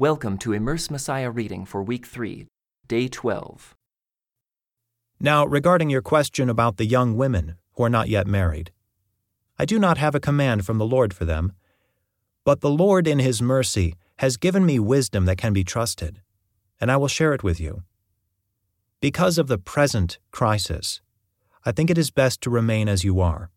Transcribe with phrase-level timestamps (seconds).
[0.00, 2.46] Welcome to Immerse Messiah reading for week 3,
[2.86, 3.74] day 12.
[5.18, 8.70] Now, regarding your question about the young women who are not yet married,
[9.58, 11.50] I do not have a command from the Lord for them,
[12.44, 16.22] but the Lord in His mercy has given me wisdom that can be trusted,
[16.80, 17.82] and I will share it with you.
[19.00, 21.00] Because of the present crisis,
[21.66, 23.50] I think it is best to remain as you are.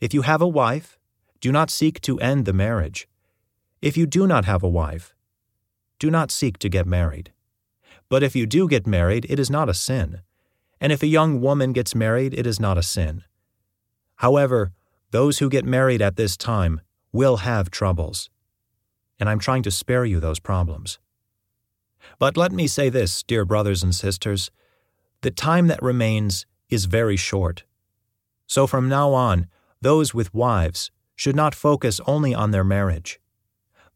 [0.00, 0.98] If you have a wife,
[1.42, 3.06] do not seek to end the marriage.
[3.82, 5.14] If you do not have a wife,
[5.98, 7.32] do not seek to get married.
[8.08, 10.22] But if you do get married, it is not a sin.
[10.80, 13.24] And if a young woman gets married, it is not a sin.
[14.16, 14.72] However,
[15.10, 16.80] those who get married at this time
[17.12, 18.30] will have troubles.
[19.18, 20.98] And I'm trying to spare you those problems.
[22.18, 24.50] But let me say this, dear brothers and sisters
[25.20, 27.64] the time that remains is very short.
[28.46, 29.48] So from now on,
[29.80, 33.18] those with wives should not focus only on their marriage.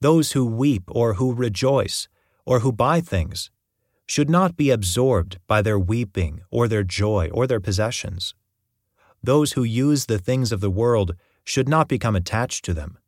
[0.03, 2.09] Those who weep or who rejoice
[2.45, 3.53] or who buy things
[4.05, 8.35] should not be absorbed by their weeping or their joy or their possessions.
[9.23, 12.99] Those who use the things of the world should not become attached to them.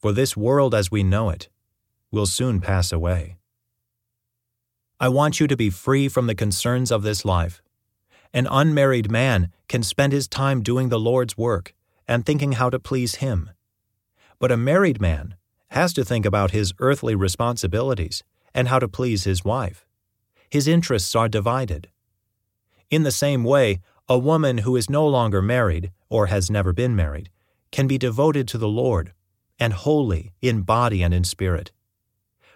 [0.00, 1.48] For this world as we know it
[2.12, 3.38] will soon pass away.
[5.00, 7.60] I want you to be free from the concerns of this life.
[8.32, 11.74] An unmarried man can spend his time doing the Lord's work
[12.06, 13.50] and thinking how to please Him.
[14.38, 15.34] But a married man
[15.76, 18.24] has to think about his earthly responsibilities
[18.54, 19.86] and how to please his wife.
[20.48, 21.90] His interests are divided.
[22.90, 26.96] In the same way, a woman who is no longer married or has never been
[26.96, 27.28] married
[27.72, 29.12] can be devoted to the Lord
[29.58, 31.72] and holy in body and in spirit.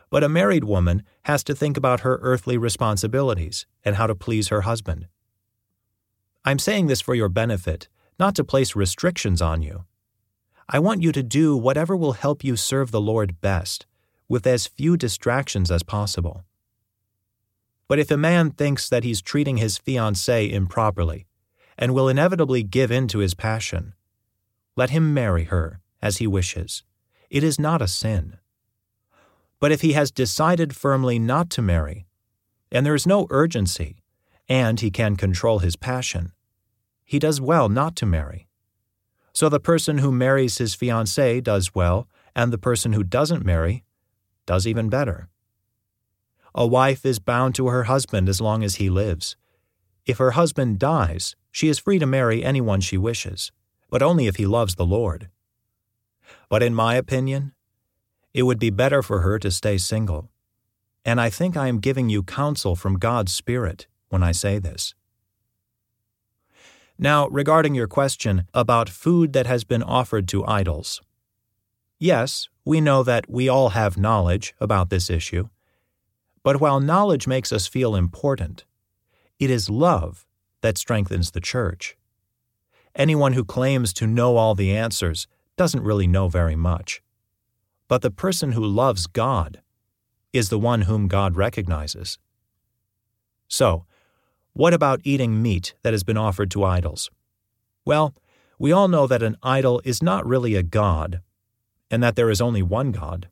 [0.09, 4.49] But a married woman has to think about her earthly responsibilities and how to please
[4.49, 5.09] her husband.
[6.43, 7.87] I'm saying this for your benefit,
[8.19, 9.85] not to place restrictions on you.
[10.73, 13.87] I want you to do whatever will help you serve the Lord best,
[14.29, 16.45] with as few distractions as possible.
[17.89, 21.27] But if a man thinks that he's treating his fiancée improperly,
[21.77, 23.95] and will inevitably give in to his passion,
[24.77, 26.85] let him marry her as he wishes.
[27.31, 28.37] It is not a sin.
[29.59, 32.07] But if he has decided firmly not to marry,
[32.71, 34.05] and there is no urgency,
[34.49, 36.31] and he can control his passion,
[37.05, 38.47] he does well not to marry.
[39.33, 43.85] So the person who marries his fiancée does well, and the person who doesn't marry
[44.47, 45.29] does even better.
[46.55, 49.37] A wife is bound to her husband as long as he lives.
[50.07, 53.53] If her husband dies, she is free to marry anyone she wishes,
[53.89, 55.29] but only if he loves the Lord.
[56.49, 57.53] But in my opinion,
[58.35, 60.31] it would be better for her to stay single.
[61.05, 64.95] And I think I am giving you counsel from God's Spirit when I say this.
[67.03, 71.01] Now, regarding your question about food that has been offered to idols.
[71.99, 75.49] Yes, we know that we all have knowledge about this issue.
[76.43, 78.67] But while knowledge makes us feel important,
[79.39, 80.27] it is love
[80.61, 81.97] that strengthens the church.
[82.95, 87.01] Anyone who claims to know all the answers doesn't really know very much.
[87.89, 89.63] But the person who loves God
[90.35, 92.19] is the one whom God recognizes.
[93.49, 93.87] So,
[94.53, 97.11] what about eating meat that has been offered to idols?
[97.85, 98.15] Well,
[98.59, 101.21] we all know that an idol is not really a god,
[101.91, 103.29] and that there is only one God.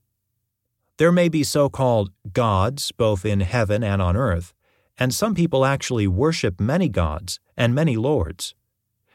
[0.97, 4.53] There may be so called gods both in heaven and on earth,
[4.99, 8.55] and some people actually worship many gods and many lords.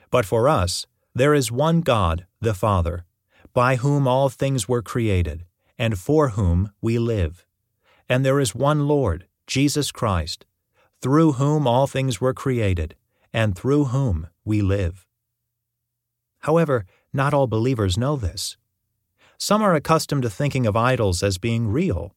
[0.09, 3.05] But for us, there is one God, the Father,
[3.53, 5.45] by whom all things were created,
[5.77, 7.45] and for whom we live.
[8.07, 10.45] And there is one Lord, Jesus Christ,
[11.03, 12.95] through whom all things were created,
[13.33, 15.05] and through whom we live.
[16.39, 18.55] However, not all believers know this.
[19.37, 22.15] Some are accustomed to thinking of idols as being real.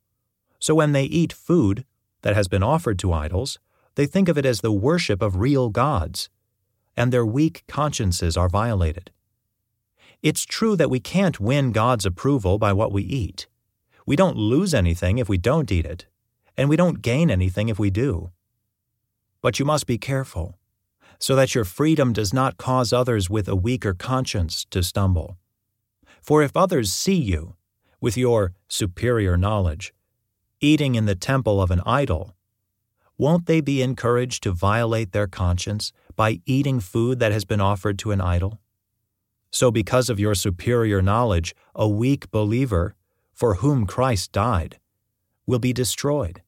[0.61, 1.85] So when they eat food
[2.23, 3.59] that has been offered to idols,
[3.97, 6.31] they think of it as the worship of real gods,
[6.97, 9.11] and their weak consciences are violated.
[10.23, 13.49] It's true that we can't win God's approval by what we eat.
[14.07, 16.07] We don't lose anything if we don't eat it,
[16.57, 18.31] and we don't gain anything if we do.
[19.43, 20.59] But you must be careful,
[21.19, 25.39] so that your freedom does not cause others with a weaker conscience to stumble.
[26.21, 27.55] For if others see you,
[28.01, 29.95] with your superior knowledge,
[30.61, 32.35] eating in the temple of an idol,
[33.19, 37.99] won't they be encouraged to violate their conscience by eating food that has been offered
[38.01, 38.61] to an idol?
[39.51, 42.95] So, because of your superior knowledge, a weak believer,
[43.33, 44.79] for whom Christ died,
[45.47, 46.43] will be destroyed.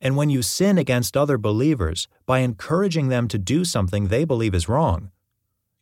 [0.00, 4.54] And when you sin against other believers by encouraging them to do something they believe
[4.54, 5.10] is wrong,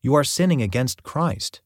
[0.01, 1.61] you are sinning against Christ.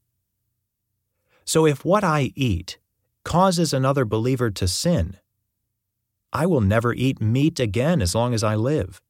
[1.44, 2.78] So if what I eat
[3.24, 5.16] causes another believer to sin,
[6.32, 9.00] I will never eat meat again as long as I live,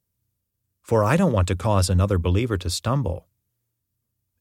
[0.83, 3.27] for I don't want to cause another believer to stumble.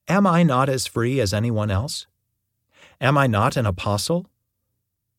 [0.07, 2.07] Am I not as free as anyone else?
[2.99, 4.27] Am I not an apostle?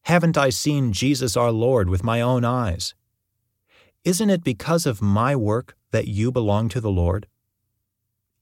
[0.02, 2.94] Haven't I seen Jesus our Lord with my own eyes?
[4.02, 7.26] Isn't it because of my work that you belong to the Lord?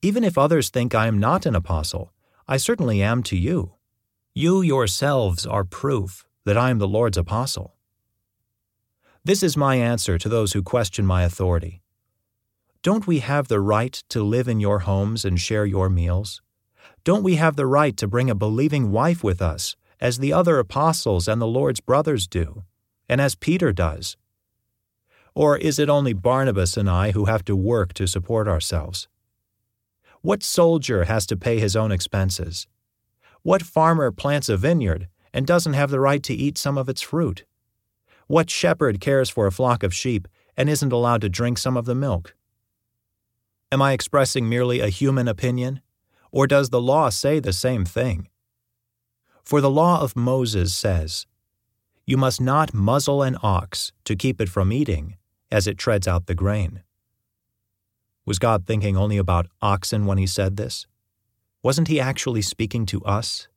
[0.00, 2.12] Even if others think I am not an apostle,
[2.46, 3.74] I certainly am to you.
[4.34, 7.74] You yourselves are proof that I am the Lord's apostle.
[9.24, 11.82] This is my answer to those who question my authority.
[12.84, 16.40] Don't we have the right to live in your homes and share your meals?
[17.02, 20.60] Don't we have the right to bring a believing wife with us, as the other
[20.60, 22.62] apostles and the Lord's brothers do,
[23.08, 24.16] and as Peter does?
[25.38, 29.06] Or is it only Barnabas and I who have to work to support ourselves?
[30.20, 32.66] What soldier has to pay his own expenses?
[33.42, 37.02] What farmer plants a vineyard and doesn't have the right to eat some of its
[37.02, 37.44] fruit?
[38.26, 40.26] What shepherd cares for a flock of sheep
[40.56, 42.34] and isn't allowed to drink some of the milk?
[43.70, 45.82] Am I expressing merely a human opinion,
[46.32, 48.28] or does the law say the same thing?
[49.44, 51.28] For the law of Moses says,
[52.04, 55.14] You must not muzzle an ox to keep it from eating
[55.50, 56.82] as it treads out the grain.
[58.26, 60.86] Was God thinking only about oxen when he said this?
[61.62, 63.48] Wasn't he actually speaking to us?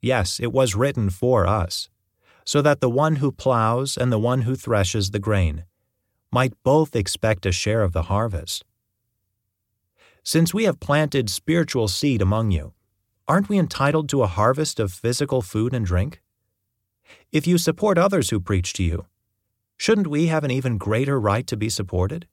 [0.00, 1.88] Yes, it was written for us
[2.46, 5.64] so that the one who plows and the one who threshes the grain
[6.30, 8.64] might both expect a share of the harvest.
[10.22, 12.72] Since we have planted spiritual seed among you,
[13.26, 16.22] aren't we entitled to a harvest of physical food and drink?
[17.32, 19.06] If you support others who preach to you,
[19.76, 22.26] shouldn't we have an even greater right to be supported?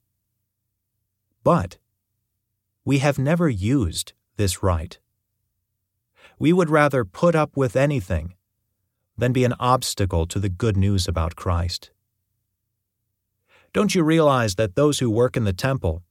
[1.42, 1.78] But
[2.84, 4.98] we have never used this right.
[6.38, 8.34] We would rather put up with anything
[9.16, 11.90] than be an obstacle to the good news about Christ.
[13.72, 16.02] Don't you realize that those who work in the temple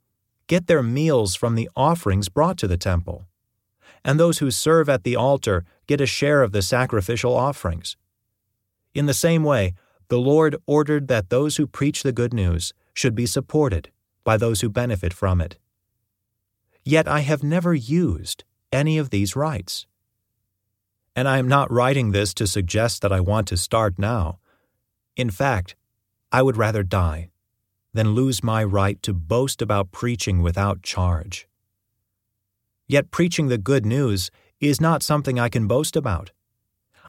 [0.47, 3.25] get their meals from the offerings brought to the temple,
[4.03, 7.95] and those who serve at the altar get a share of the sacrificial offerings?
[8.93, 9.73] In the same way,
[10.13, 13.89] the Lord ordered that those who preach the good news should be supported
[14.23, 15.57] by those who benefit from it.
[16.83, 19.87] Yet I have never used any of these rights.
[21.15, 24.37] And I am not writing this to suggest that I want to start now.
[25.15, 25.75] In fact,
[26.31, 27.31] I would rather die
[27.91, 31.47] than lose my right to boast about preaching without charge.
[32.85, 34.29] Yet preaching the good news
[34.59, 36.29] is not something I can boast about.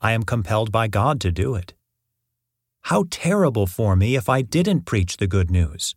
[0.00, 1.74] I am compelled by God to do it.
[2.84, 5.94] How terrible for me if I didn't preach the good news.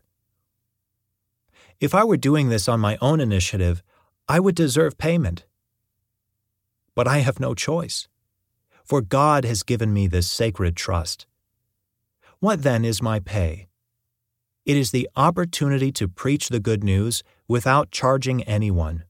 [1.79, 3.83] If I were doing this on my own initiative,
[4.27, 5.45] I would deserve payment
[6.97, 8.07] but I have no choice.
[8.83, 11.27] For God has given me this sacred trust.
[12.39, 13.67] What then is my pay?
[14.65, 19.03] It is the opportunity to preach the good news without charging anyone.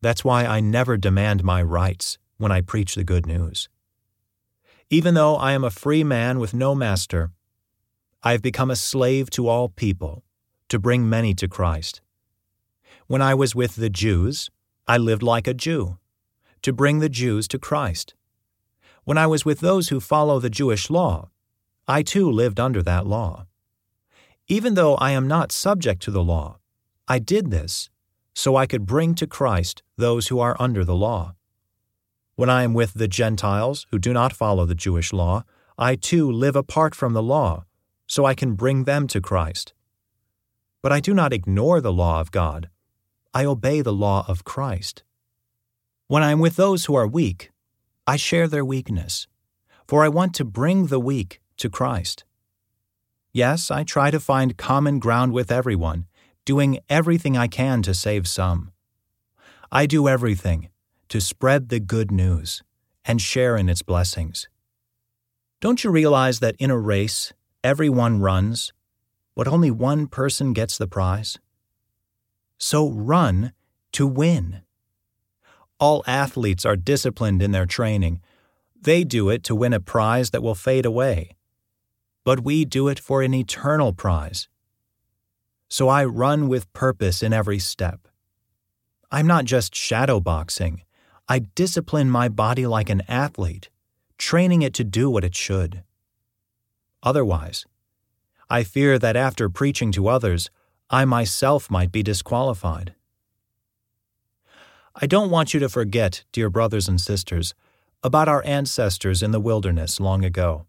[0.00, 3.68] That's why I never demand my rights when I preach the good news.
[4.88, 7.32] Even though I am a free man with no master,
[8.22, 10.22] I have become a slave to all people
[10.68, 12.00] to bring many to Christ.
[13.08, 14.48] When I was with the Jews,
[14.86, 15.98] I lived like a Jew
[16.62, 18.14] to bring the Jews to Christ.
[19.02, 21.30] When I was with those who follow the Jewish law,
[21.88, 23.46] I too lived under that law.
[24.46, 26.58] Even though I am not subject to the law,
[27.08, 27.90] I did this
[28.34, 31.34] so I could bring to Christ those who are under the law.
[32.36, 35.44] When I am with the Gentiles who do not follow the Jewish law,
[35.78, 37.64] I too live apart from the law,
[38.06, 39.72] so I can bring them to Christ.
[40.82, 42.68] But I do not ignore the law of God.
[43.32, 45.02] I obey the law of Christ.
[46.08, 47.52] When I am with those who are weak,
[48.06, 49.26] I share their weakness,
[49.88, 52.24] for I want to bring the weak to Christ.
[53.32, 56.04] Yes, I try to find common ground with everyone,
[56.44, 58.72] doing everything I can to save some.
[59.72, 60.68] I do everything
[61.08, 62.62] to spread the good news
[63.04, 64.48] and share in its blessings.
[65.60, 67.32] Don't you realize that in a race,
[67.64, 68.72] everyone runs,
[69.34, 71.38] but only one person gets the prize?
[72.58, 73.52] So run
[73.92, 74.62] to win.
[75.78, 78.20] All athletes are disciplined in their training.
[78.80, 81.36] They do it to win a prize that will fade away.
[82.24, 84.48] But we do it for an eternal prize.
[85.68, 88.08] So I run with purpose in every step.
[89.10, 90.80] I'm not just shadowboxing.
[91.28, 93.68] I discipline my body like an athlete,
[94.16, 95.82] training it to do what it should.
[97.02, 97.66] Otherwise,
[98.48, 100.50] I fear that after preaching to others,
[100.88, 102.94] I myself might be disqualified.
[104.94, 107.54] I don't want you to forget, dear brothers and sisters,
[108.04, 110.66] about our ancestors in the wilderness long ago.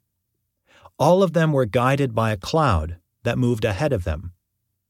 [0.98, 4.34] All of them were guided by a cloud that moved ahead of them,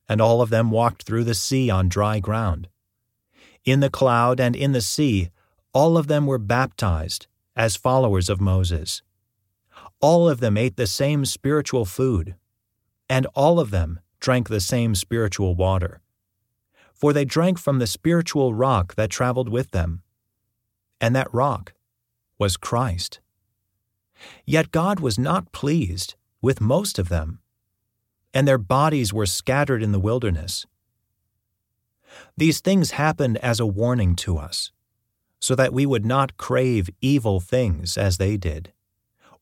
[0.08, 2.70] and all of them walked through the sea on dry ground.
[3.66, 5.30] In the cloud and in the sea,
[5.78, 9.04] all of them were baptized as followers of Moses.
[10.02, 12.34] All of them ate the same spiritual food,
[13.08, 16.02] and all of them drank the same spiritual water.
[16.96, 20.02] For they drank from the spiritual rock that traveled with them,
[21.00, 21.76] and that rock
[22.40, 23.20] was Christ.
[24.46, 27.38] Yet God was not pleased with most of them,
[28.34, 30.66] and their bodies were scattered in the wilderness.
[32.36, 34.72] These things happened as a warning to us,
[35.40, 38.74] so that we would not crave evil things as they did,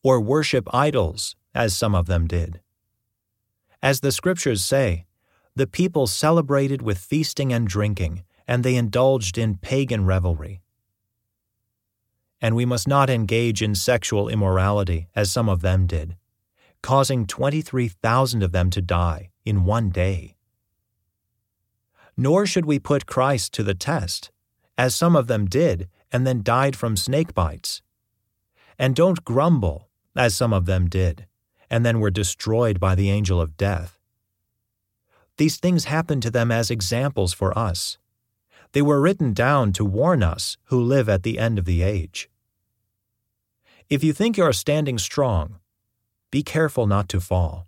[0.02, 2.60] or worship idols as some of them did.
[3.82, 5.06] As the Scriptures say,
[5.54, 10.60] the people celebrated with feasting and drinking, and they indulged in pagan revelry.
[12.40, 16.16] And we must not engage in sexual immorality as some of them did,
[16.82, 20.36] causing 23,000 of them to die in one day.
[22.16, 24.30] Nor should we put Christ to the test,
[24.78, 27.82] as some of them did and then died from snake bites.
[28.78, 31.26] And don't grumble, as some of them did,
[31.70, 33.98] and then were destroyed by the angel of death.
[35.36, 37.98] These things happened to them as examples for us.
[38.72, 42.28] They were written down to warn us who live at the end of the age.
[43.88, 45.56] If you think you are standing strong,
[46.30, 47.66] be careful not to fall.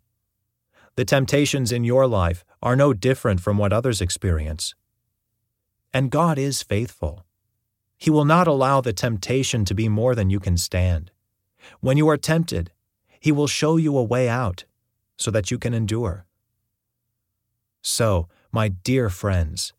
[0.96, 4.74] The temptations in your life are no different from what others experience.
[5.98, 7.26] And God is faithful.
[7.96, 11.10] He will not allow the temptation to be more than you can stand.
[11.80, 12.70] When you are tempted,
[13.18, 14.64] He will show you a way out
[15.16, 16.24] so that you can endure.
[17.82, 19.72] So, my dear friends,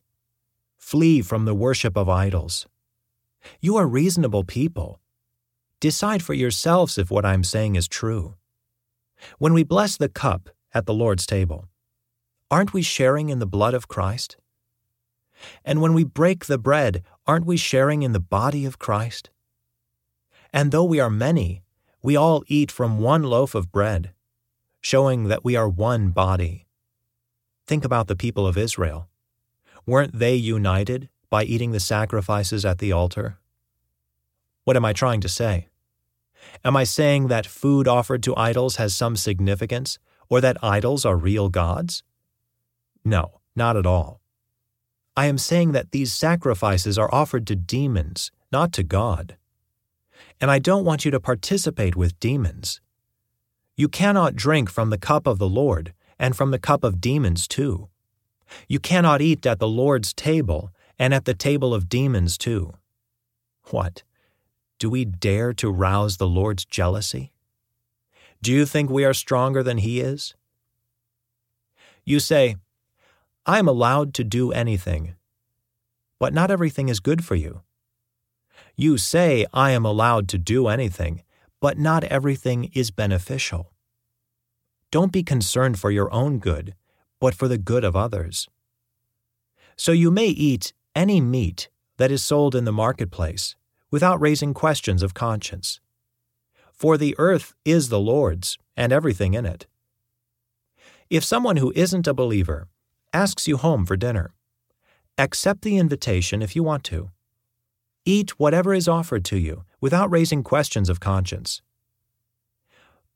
[0.76, 2.68] flee from the worship of idols.
[3.62, 5.00] You are reasonable people.
[5.80, 8.36] Decide for yourselves if what I'm saying is true.
[9.38, 11.70] When we bless the cup, at the Lord's table.
[12.52, 14.36] Aren't we sharing in the blood of Christ?
[15.64, 19.30] And when we break the bread, aren't we sharing in the body of Christ?
[20.52, 21.64] And though we are many,
[22.02, 24.14] we all eat from one loaf of bread,
[24.82, 26.66] showing that we are one body.
[27.68, 29.10] Think about the people of Israel.
[29.86, 33.38] Weren't they united by eating the sacrifices at the altar?
[34.64, 35.68] What am I trying to say?
[36.64, 41.18] Am I saying that food offered to idols has some significance or that idols are
[41.18, 42.04] real gods?
[43.04, 44.22] No, not at all.
[45.20, 49.36] I am saying that these sacrifices are offered to demons, not to God.
[50.40, 52.80] And I don't want you to participate with demons.
[53.76, 57.50] You cannot drink from the cup of the Lord and from the cup of demons
[57.50, 57.90] too.
[58.70, 62.76] You cannot eat at the Lord's table and at the table of demons too.
[63.72, 64.04] What?
[64.78, 67.34] Do we dare to rouse the Lord's jealousy?
[68.42, 70.34] Do you think we are stronger than He is?
[72.06, 72.56] You say,
[73.46, 75.16] I am allowed to do anything,
[76.20, 77.62] but not everything is good for you.
[78.76, 81.24] You say, I am allowed to do anything,
[81.60, 83.72] but not everything is beneficial.
[84.92, 86.76] Don't be concerned for your own good,
[87.20, 88.48] but for the good of others.
[89.76, 93.56] So you may eat any meat that is sold in the marketplace
[93.92, 95.80] without raising questions of conscience
[96.80, 99.68] for the earth is the Lord's and everything in it.
[101.10, 102.70] If someone who isn't a believer
[103.14, 104.34] asks you home for dinner,
[105.18, 107.10] accept the invitation if you want to.
[108.06, 111.62] Eat whatever is offered to you without raising questions of conscience.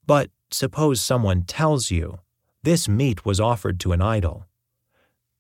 [0.05, 2.19] But suppose someone tells you
[2.63, 4.45] this meat was offered to an idol.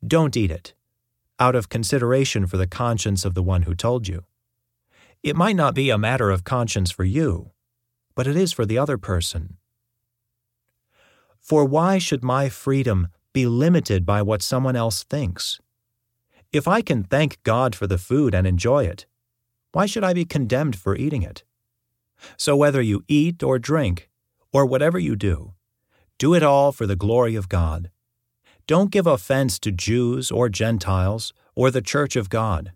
[0.05, 0.73] Don't eat it,
[1.39, 4.23] out of consideration for the conscience of the one who told you.
[5.21, 7.51] It might not be a matter of conscience for you,
[8.15, 9.57] but it is for the other person.
[11.39, 15.59] For why should my freedom be limited by what someone else thinks?
[16.51, 19.07] If I can thank God for the food and enjoy it,
[19.71, 21.43] why should I be condemned for eating it?
[22.37, 24.09] So whether you eat or drink,
[24.53, 25.53] or whatever you do,
[26.19, 27.89] do it all for the glory of God.
[28.67, 32.71] Don't give offense to Jews or Gentiles or the church of God.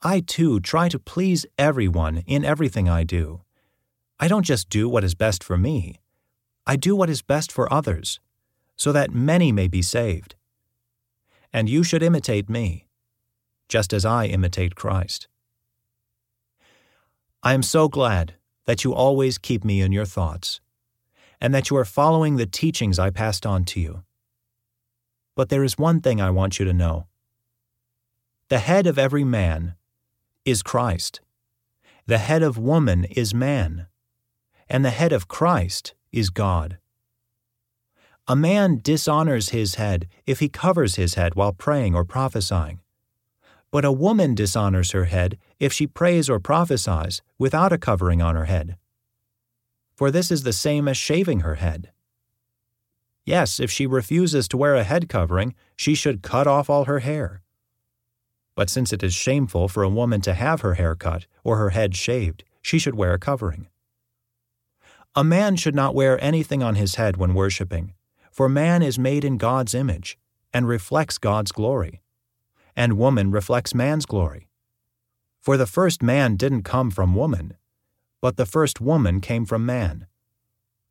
[0.00, 3.42] I too try to please everyone in everything I do.
[4.20, 6.00] I don't just do what is best for me,
[6.66, 8.20] I do what is best for others,
[8.78, 10.36] so that many may be saved.
[11.52, 12.86] And you should imitate me,
[13.68, 15.28] just as I imitate Christ.
[17.42, 20.60] I am so glad that you always keep me in your thoughts,
[21.40, 24.04] and that you are following the teachings I passed on to you.
[25.34, 27.06] But there is one thing I want you to know
[28.48, 29.74] the head of every man
[30.46, 31.20] is Christ,
[32.06, 33.88] the head of woman is man
[34.68, 36.78] and the head of Christ is God.
[38.30, 42.80] A man dishonors his head if he covers his head while praying or prophesying.
[43.70, 48.34] But a woman dishonors her head if she prays or prophesies without a covering on
[48.34, 48.76] her head.
[49.96, 51.90] For this is the same as shaving her head.
[53.24, 56.98] Yes, if she refuses to wear a head covering, she should cut off all her
[56.98, 57.40] hair.
[58.54, 61.70] But since it is shameful for a woman to have her hair cut or her
[61.70, 63.68] head shaved, she should wear a covering.
[65.14, 67.94] A man should not wear anything on his head when worshiping,
[68.30, 70.18] for man is made in God's image
[70.52, 72.02] and reflects God's glory,
[72.76, 74.48] and woman reflects man's glory.
[75.40, 77.56] For the first man didn't come from woman,
[78.20, 80.06] but the first woman came from man.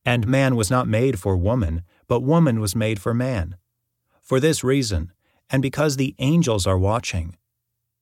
[0.05, 3.57] And man was not made for woman, but woman was made for man.
[4.21, 5.11] For this reason,
[5.49, 7.35] and because the angels are watching,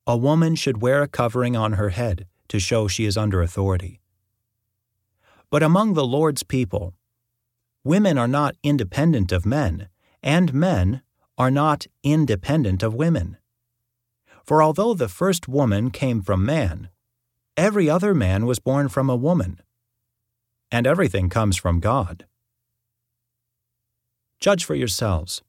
[0.08, 4.00] a woman should wear a covering on her head to show she is under authority.
[5.50, 6.94] But among the Lord's people,
[7.86, 9.88] women are not independent of men,
[10.24, 11.02] and men
[11.38, 13.38] are not independent of women.
[14.44, 16.90] For although the first woman came from man,
[17.56, 19.62] every other man was born from a woman,
[20.72, 22.26] and everything comes from God.
[24.40, 25.44] Judge for yourselves.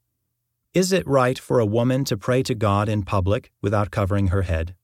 [0.74, 4.42] Is it right for a woman to pray to God in public without covering her
[4.42, 4.74] head?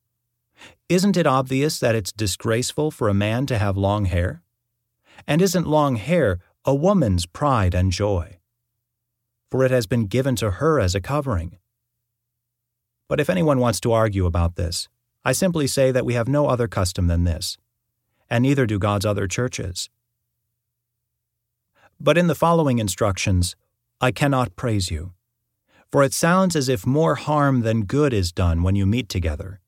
[0.88, 4.42] Isn't it obvious that it's disgraceful for a man to have long hair?
[5.26, 8.38] And isn't long hair a woman's pride and joy?
[9.50, 11.58] For it has been given to her as a covering.
[13.08, 14.88] But if anyone wants to argue about this,
[15.24, 17.58] I simply say that we have no other custom than this,
[18.30, 19.90] and neither do God's other churches.
[22.00, 23.54] But in the following instructions,
[24.00, 25.12] I cannot praise you.
[25.90, 29.60] For it sounds as if more harm than good is done when you meet together.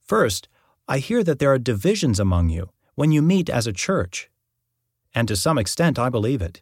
[0.00, 0.48] First,
[0.86, 4.30] I hear that there are divisions among you when you meet as a church.
[5.16, 6.60] And to some extent, I believe it.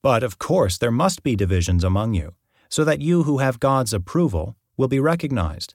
[0.00, 2.34] But of course, there must be divisions among you,
[2.70, 5.74] so that you who have God's approval will be recognized.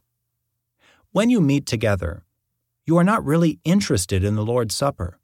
[1.12, 2.24] When you meet together,
[2.84, 5.20] you are not really interested in the Lord's Supper.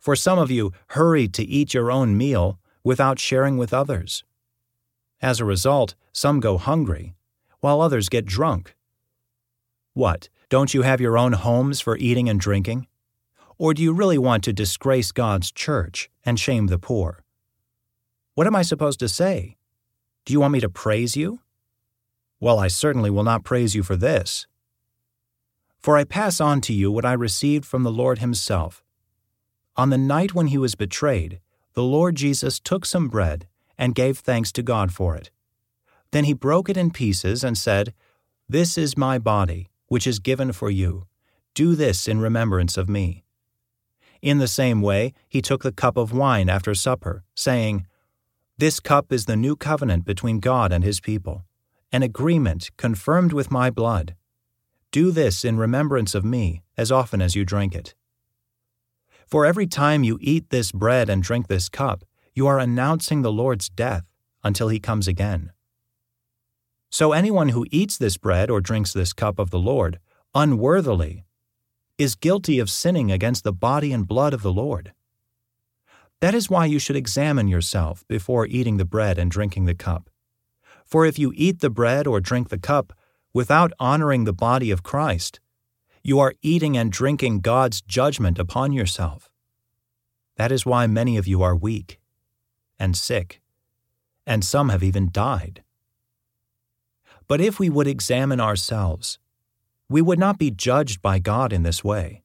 [0.00, 4.24] For some of you hurry to eat your own meal without sharing with others.
[5.22, 7.14] As a result, some go hungry,
[7.60, 8.74] while others get drunk.
[9.94, 12.88] What, don't you have your own homes for eating and drinking?
[13.58, 17.24] Or do you really want to disgrace God's church and shame the poor?
[18.34, 19.56] What am I supposed to say?
[20.24, 21.40] Do you want me to praise you?
[22.38, 24.46] Well, I certainly will not praise you for this.
[25.78, 28.84] For I pass on to you what I received from the Lord Himself.
[29.76, 31.40] On the night when He was betrayed,
[31.74, 35.30] the Lord Jesus took some bread and gave thanks to God for it.
[36.10, 37.92] Then he broke it in pieces and said,
[38.48, 41.06] This is my body, which is given for you.
[41.52, 43.25] Do this in remembrance of me.
[44.22, 47.86] In the same way, he took the cup of wine after supper, saying,
[48.58, 51.44] This cup is the new covenant between God and his people,
[51.92, 54.14] an agreement confirmed with my blood.
[54.90, 57.94] Do this in remembrance of me as often as you drink it.
[59.26, 63.32] For every time you eat this bread and drink this cup, you are announcing the
[63.32, 64.04] Lord's death
[64.44, 65.50] until he comes again.
[66.90, 69.98] So anyone who eats this bread or drinks this cup of the Lord
[70.34, 71.25] unworthily
[71.98, 74.92] is guilty of sinning against the body and blood of the Lord.
[76.20, 80.10] That is why you should examine yourself before eating the bread and drinking the cup.
[80.84, 82.92] For if you eat the bread or drink the cup
[83.32, 85.40] without honoring the body of Christ,
[86.02, 89.28] you are eating and drinking God's judgment upon yourself.
[90.36, 91.98] That is why many of you are weak
[92.78, 93.40] and sick,
[94.26, 95.62] and some have even died.
[97.26, 99.18] But if we would examine ourselves,
[99.88, 102.22] we would not be judged by God in this way.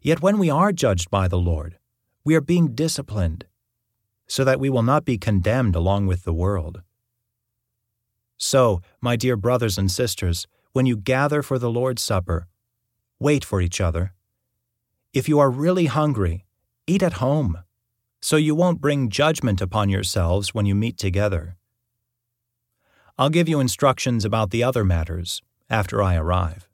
[0.00, 1.78] Yet when we are judged by the Lord,
[2.24, 3.46] we are being disciplined,
[4.26, 6.82] so that we will not be condemned along with the world.
[8.36, 12.48] So, my dear brothers and sisters, when you gather for the Lord's Supper,
[13.20, 14.12] Wait for each other.
[15.12, 16.44] If you are really hungry,
[16.86, 17.60] eat at home,
[18.20, 21.56] so you won't bring judgment upon yourselves when you meet together.
[23.16, 26.68] I'll give you instructions about the other matters after I arrive.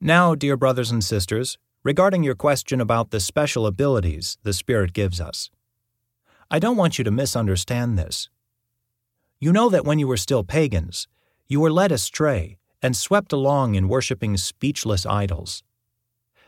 [0.00, 5.20] Now, dear brothers and sisters, regarding your question about the special abilities the Spirit gives
[5.20, 5.50] us.
[6.50, 8.28] I don't want you to misunderstand this.
[9.40, 11.08] You know that when you were still pagans,
[11.48, 15.62] you were led astray and swept along in worshiping speechless idols.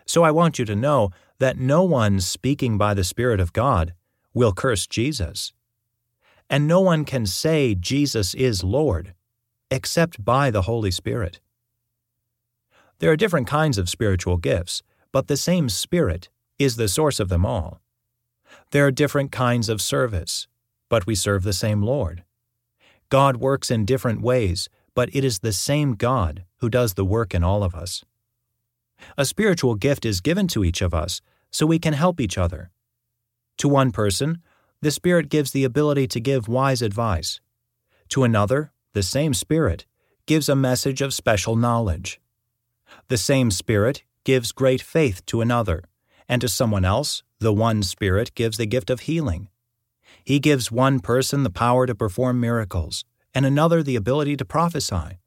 [0.07, 3.95] So I want you to know that no one speaking by the Spirit of God
[4.33, 5.53] will curse Jesus.
[6.49, 9.15] And no one can say Jesus is Lord
[9.71, 11.41] except by the Holy Spirit.
[12.99, 17.29] There are different kinds of spiritual gifts, but the same Spirit is the source of
[17.29, 17.81] them all.
[18.71, 20.47] There are different kinds of service,
[20.89, 22.25] but we serve the same Lord.
[23.09, 27.35] God works in different ways, but it is the same God who does the work
[27.35, 28.05] in all of us.
[29.19, 32.71] A spiritual gift is given to each of us so we can help each other.
[33.59, 34.43] To one person,
[34.81, 37.41] the Spirit gives the ability to give wise advice.
[38.11, 39.85] To another, the same Spirit
[40.25, 42.19] gives a message of special knowledge.
[43.09, 45.85] The same Spirit gives great faith to another,
[46.27, 49.51] and to someone else, the one Spirit gives the gift of healing.
[50.25, 53.05] He gives one person the power to perform miracles,
[53.35, 55.19] and another the ability to prophesy.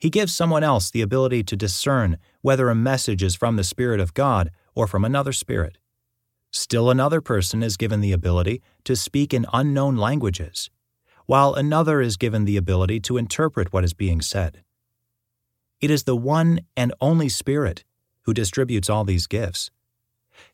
[0.00, 4.00] He gives someone else the ability to discern whether a message is from the Spirit
[4.00, 5.78] of God or from another spirit.
[6.50, 10.68] Still another person is given the ability to speak in unknown languages,
[11.28, 14.62] while another is given the ability to interpret what is being said.
[15.78, 17.84] It is the one and only Spirit
[18.22, 19.70] who distributes all these gifts.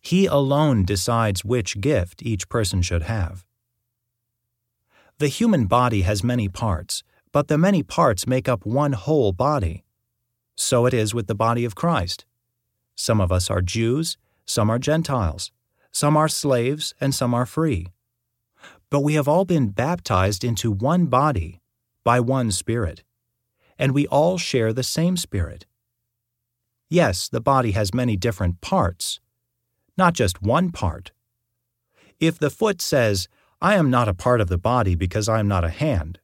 [0.01, 3.45] He alone decides which gift each person should have.
[5.19, 9.85] The human body has many parts, but the many parts make up one whole body.
[10.57, 12.25] So it is with the body of Christ.
[12.97, 15.53] Some of us are Jews, some are Gentiles,
[15.93, 17.94] some are slaves, and some are free.
[18.91, 21.61] But we have all been baptized into one body
[22.05, 23.03] by one Spirit,
[23.79, 25.67] and we all share the same Spirit.
[26.89, 29.21] Yes, the body has many different parts,
[29.97, 31.13] not just one part.
[32.21, 33.29] If the foot says,
[33.61, 36.21] I am not a part of the body because I am not a hand,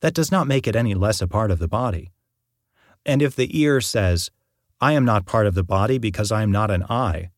[0.00, 2.12] that does not make it any less a part of the body.
[3.06, 4.30] And if the ear says,
[4.80, 7.30] I am not part of the body because I am not an eye,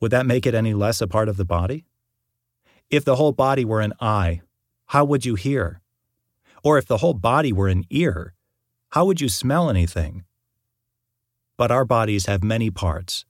[0.00, 1.86] would that make it any less a part of the body?
[2.92, 4.42] If the whole body were an eye,
[4.88, 5.80] how would you hear?
[6.62, 8.34] Or if the whole body were an ear,
[8.90, 10.24] how would you smell anything?
[11.56, 13.24] But our bodies have many parts,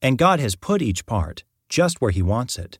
[0.00, 2.78] and God has put each part just where He wants it.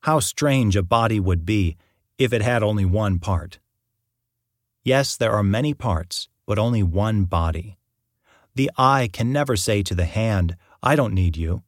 [0.00, 1.78] How strange a body would be
[2.18, 3.58] if it had only one part.
[4.84, 7.78] Yes, there are many parts, but only one body.
[8.54, 11.62] The eye can never say to the hand, I don't need you.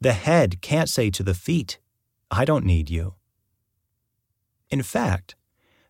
[0.00, 1.80] The head can't say to the feet,
[2.30, 3.14] I don't need you.
[4.70, 5.36] In fact,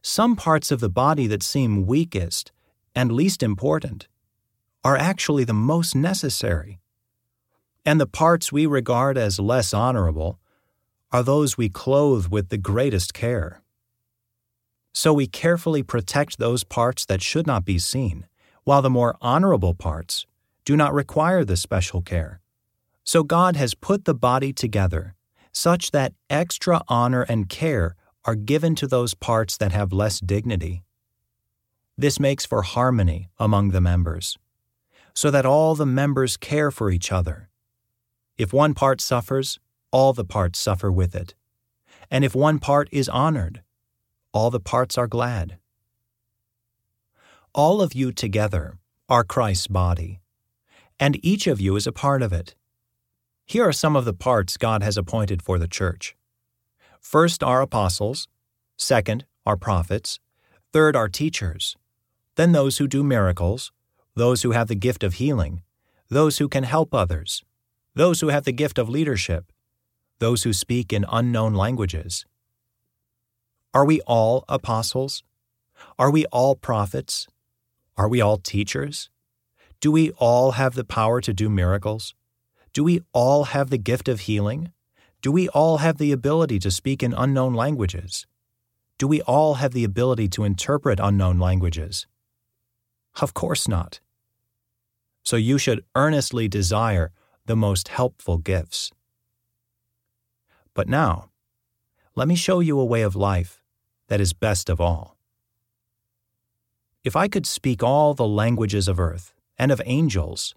[0.03, 2.53] some parts of the body that seem weakest
[2.95, 4.09] and least important
[4.83, 6.81] are actually the most necessary
[7.85, 10.39] and the parts we regard as less honorable
[11.13, 13.61] are those we clothe with the greatest care.
[14.93, 18.27] So we carefully protect those parts that should not be seen,
[18.65, 20.27] while the more honorable parts
[20.65, 22.41] do not require the special care.
[23.05, 25.14] So God has put the body together
[25.55, 30.83] such that extra honor and care are given to those parts that have less dignity.
[31.97, 34.37] This makes for harmony among the members,
[35.15, 37.49] so that all the members care for each other
[38.37, 39.61] if one part suffers,
[39.93, 41.35] all the parts suffer with it.
[42.11, 43.63] And if one part is honored,
[44.33, 45.59] all the parts are glad.
[47.55, 50.21] All of you together are Christ's body,
[50.99, 52.57] and each of you is a part of it.
[53.47, 56.17] Here are some of the parts God has appointed for the church.
[57.01, 58.29] First are apostles,
[58.77, 60.19] second are prophets,
[60.73, 61.77] third are teachers,
[62.37, 63.73] then those who do miracles,
[64.15, 65.63] those who have the gift of healing,
[66.09, 67.45] those who can help others
[67.95, 69.53] those who have the gift of leadership,
[70.19, 72.27] those who speak in unknown languages.
[73.73, 75.23] Are we all apostles?
[75.99, 77.27] Are we all prophets?
[77.97, 79.11] Are we all teachers?
[79.81, 82.15] Do we all have the power to do miracles?
[82.75, 84.73] Do we all have the gift of healing?
[85.23, 88.27] Do we all have the ability to speak in unknown languages?
[88.99, 92.09] Do we all have the ability to interpret unknown languages?
[93.21, 94.01] Of course not.
[95.23, 97.13] So you should earnestly desire
[97.47, 98.91] the most helpful gifts.
[100.75, 101.31] But now,
[102.17, 103.63] let me show you a way of life
[104.09, 105.17] that is best of all.
[107.05, 110.57] If I could speak all the languages of earth and of angels,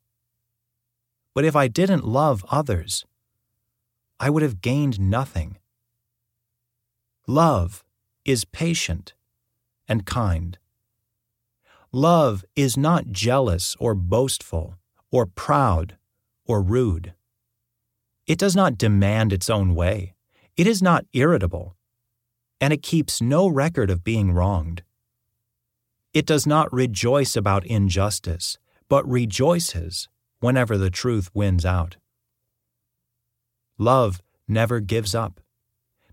[1.33, 3.05] But if I didn't love others,
[4.19, 5.57] I would have gained nothing.
[7.27, 7.83] Love
[8.25, 9.13] is patient
[9.87, 10.57] and kind.
[11.91, 14.75] Love is not jealous or boastful
[15.11, 15.97] or proud
[16.45, 17.13] or rude.
[18.27, 20.15] It does not demand its own way.
[20.55, 21.75] It is not irritable.
[22.59, 24.83] And it keeps no record of being wronged.
[26.13, 30.07] It does not rejoice about injustice, but rejoices
[30.41, 31.95] whenever the truth wins out.
[33.77, 35.39] Love never gives up,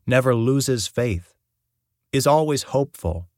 [0.07, 1.35] never loses faith,
[2.13, 3.29] is always hopeful,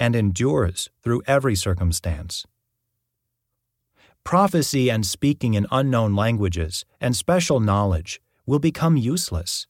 [0.00, 2.46] and endures through every circumstance.
[4.24, 9.66] Prophecy and speaking in unknown languages and special knowledge will become useless,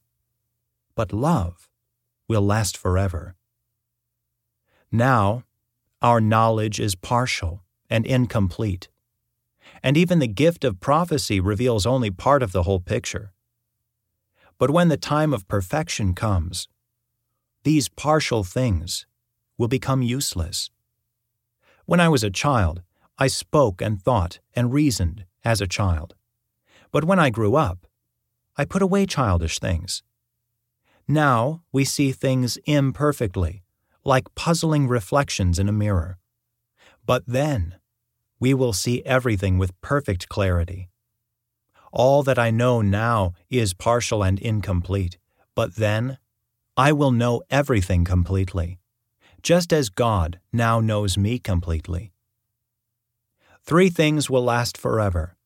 [0.95, 1.69] but love
[2.27, 3.35] will last forever.
[4.91, 5.43] Now,
[6.01, 8.87] our knowledge is partial and incomplete,
[9.85, 13.31] and even the gift of prophecy reveals only part of the whole picture.
[14.57, 16.67] But when the time of perfection comes,
[17.63, 19.05] these partial things
[19.59, 20.71] will become useless.
[21.85, 22.81] When I was a child,
[23.19, 26.15] I spoke and thought and reasoned as a child.
[26.91, 27.85] But when I grew up,
[28.57, 30.01] I put away childish things.
[31.07, 33.61] Now we see things imperfectly,
[34.03, 36.17] like puzzling reflections in a mirror.
[37.05, 37.75] But then
[38.39, 40.89] we will see everything with perfect clarity.
[41.91, 45.17] All that I know now is partial and incomplete,
[45.55, 46.17] but then
[46.75, 48.79] I will know everything completely,
[49.41, 52.11] just as God now knows me completely.
[53.63, 55.37] Three things will last forever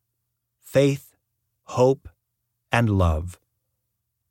[0.60, 1.16] faith,
[1.66, 2.10] hope,
[2.72, 3.40] and love.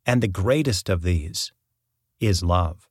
[0.04, 1.52] And the greatest of these
[2.18, 2.88] is love.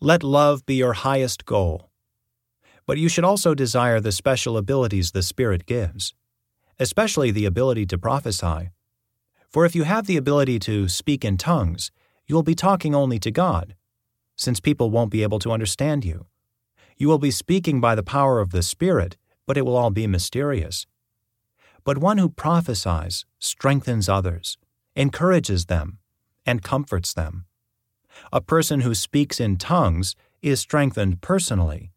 [0.00, 1.91] Let love be your highest goal.
[2.86, 6.14] But you should also desire the special abilities the Spirit gives,
[6.78, 8.70] especially the ability to prophesy.
[9.48, 11.90] For if you have the ability to speak in tongues,
[12.26, 13.76] you will be talking only to God,
[14.36, 16.26] since people won't be able to understand you.
[16.96, 19.16] You will be speaking by the power of the Spirit,
[19.46, 20.86] but it will all be mysterious.
[21.84, 24.56] But one who prophesies strengthens others,
[24.96, 25.98] encourages them,
[26.44, 27.44] and comforts them.
[28.32, 31.91] A person who speaks in tongues is strengthened personally,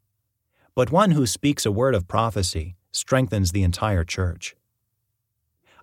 [0.75, 4.55] but one who speaks a word of prophecy strengthens the entire church.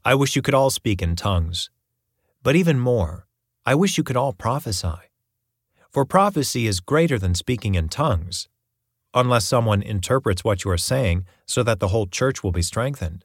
[0.05, 1.71] I wish you could all speak in tongues,
[2.43, 3.27] but even more,
[3.65, 5.09] I wish you could all prophesy.
[5.89, 8.49] For prophecy is greater than speaking in tongues,
[9.15, 13.25] unless someone interprets what you are saying so that the whole church will be strengthened.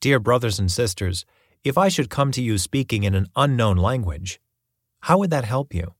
[0.00, 1.26] Dear brothers and sisters,
[1.62, 4.40] if I should come to you speaking in an unknown language,
[5.00, 5.94] how would that help you?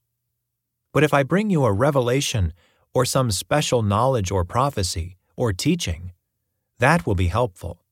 [0.93, 2.53] But if I bring you a revelation
[2.95, 6.13] or some special knowledge or prophecy or teaching,
[6.79, 7.83] that will be helpful.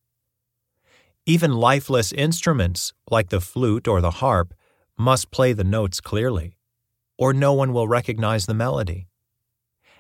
[1.27, 4.55] Even lifeless instruments, like the flute or the harp,
[4.97, 6.57] must play the notes clearly,
[7.17, 9.07] or no one will recognize the melody.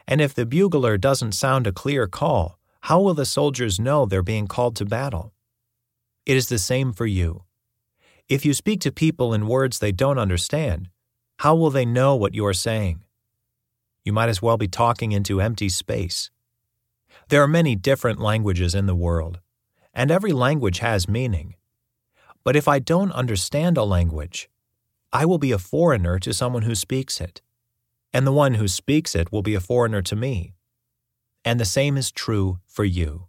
[0.06, 4.22] And if the bugler doesn't sound a clear call, how will the soldiers know they're
[4.22, 5.32] being called to battle?
[6.26, 7.44] It is the same for you.
[8.28, 10.88] If you speak to people in words they don't understand,
[11.38, 13.00] how will they know what you are saying?
[14.04, 16.30] You might as well be talking into empty space.
[17.28, 19.40] There are many different languages in the world,
[19.94, 21.54] and every language has meaning.
[22.42, 24.48] But if I don't understand a language,
[25.12, 27.42] I will be a foreigner to someone who speaks it
[28.12, 30.54] and the one who speaks it will be a foreigner to me.
[31.44, 33.26] And the same is true for you.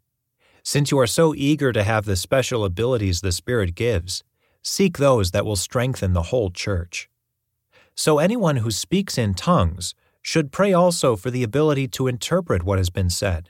[0.64, 4.24] Since you are so eager to have the special abilities the Spirit gives,
[4.62, 7.10] seek those that will strengthen the whole church.
[7.96, 12.78] So anyone who speaks in tongues should pray also for the ability to interpret what
[12.78, 13.50] has been said.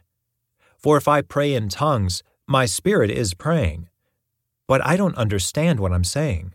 [0.77, 3.89] For if I pray in tongues, my spirit is praying,
[4.67, 6.53] but I don't understand what I'm saying.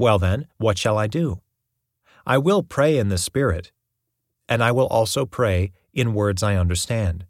[0.00, 1.40] Well, then, what shall I do?
[2.26, 3.72] I will pray in the Spirit,
[4.48, 7.26] and I will also pray in words I understand.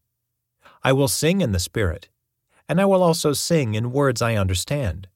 [0.84, 2.08] I will sing in the Spirit,
[2.68, 5.08] and I will also sing in words I understand.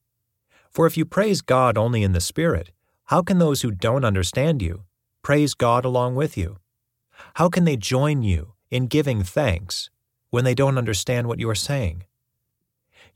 [0.70, 2.72] For if you praise God only in the Spirit,
[3.04, 4.82] how can those who don't understand you
[5.24, 6.58] praise God along with you?
[7.34, 9.88] How can they join you in giving thanks
[10.30, 12.04] when they don't understand what you are saying?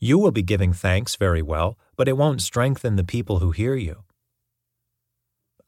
[0.01, 3.75] You will be giving thanks very well, but it won't strengthen the people who hear
[3.75, 4.05] you.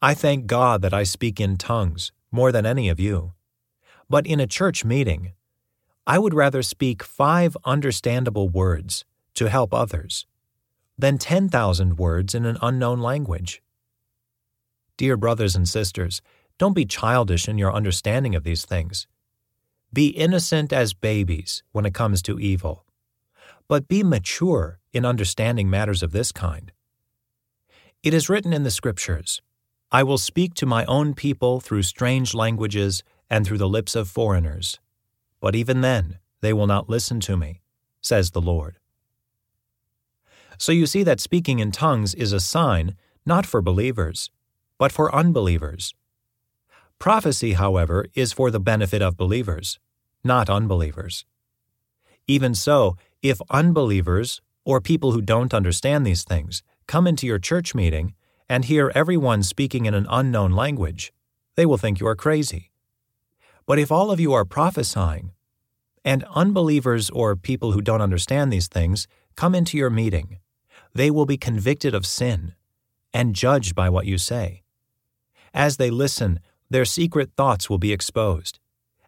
[0.01, 3.33] I thank God that I speak in tongues more than any of you.
[4.09, 5.33] But in a church meeting,
[6.07, 10.25] I would rather speak five understandable words to help others
[10.97, 13.61] than 10,000 words in an unknown language.
[15.01, 16.21] Dear brothers and sisters,
[16.59, 19.07] don't be childish in your understanding of these things.
[19.91, 22.85] Be innocent as babies when it comes to evil,
[23.67, 26.71] but be mature in understanding matters of this kind.
[28.03, 29.41] It is written in the Scriptures
[29.91, 34.07] I will speak to my own people through strange languages and through the lips of
[34.07, 34.79] foreigners.
[35.39, 37.61] But even then, they will not listen to me,
[38.01, 38.77] says the Lord.
[40.59, 44.29] So you see that speaking in tongues is a sign not for believers,
[44.81, 45.93] but for unbelievers.
[46.97, 49.77] Prophecy, however, is for the benefit of believers,
[50.23, 51.23] not unbelievers.
[52.25, 57.75] Even so, if unbelievers, or people who don't understand these things, come into your church
[57.75, 58.15] meeting
[58.49, 61.13] and hear everyone speaking in an unknown language,
[61.53, 62.71] they will think you are crazy.
[63.67, 65.29] But if all of you are prophesying,
[66.03, 70.39] and unbelievers or people who don't understand these things come into your meeting,
[70.95, 72.55] they will be convicted of sin
[73.13, 74.63] and judged by what you say.
[75.53, 78.59] As they listen, their secret thoughts will be exposed,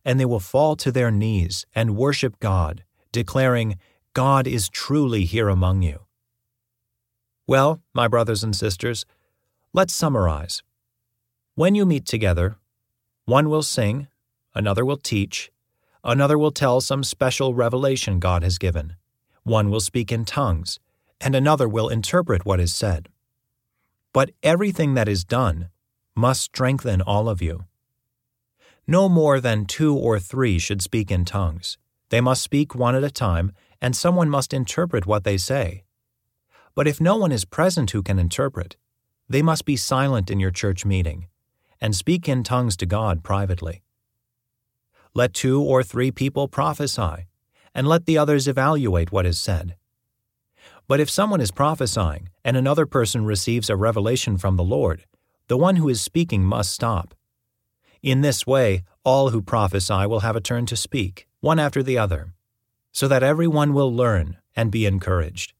[0.03, 3.77] and they will fall to their knees and worship God, declaring,
[4.13, 6.01] God is truly here among you.
[7.47, 9.05] Well, my brothers and sisters,
[9.73, 10.61] let's summarize.
[11.55, 12.57] When you meet together,
[13.25, 14.07] one will sing,
[14.53, 15.51] another will teach,
[16.03, 18.95] another will tell some special revelation God has given,
[19.43, 20.79] one will speak in tongues,
[21.21, 23.07] and another will interpret what is said.
[24.11, 25.69] But everything that is done
[26.15, 27.65] must strengthen all of you.
[28.85, 31.77] No more than two or three should speak in tongues.
[32.09, 35.83] They must speak one at a time, and someone must interpret what they say.
[36.75, 38.75] But if no one is present who can interpret,
[39.29, 41.27] they must be silent in your church meeting
[41.83, 43.83] and speak in tongues to God privately.
[45.13, 47.27] Let two or three people prophesy,
[47.75, 49.75] and let the others evaluate what is said.
[50.87, 55.05] But if someone is prophesying and another person receives a revelation from the Lord,
[55.47, 57.13] the one who is speaking must stop.
[58.01, 61.97] In this way, all who prophesy will have a turn to speak, one after the
[61.97, 62.33] other,
[62.91, 65.53] so that everyone will learn and be encouraged.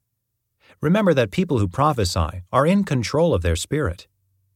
[0.82, 4.08] Remember that people who prophesy are in control of their spirit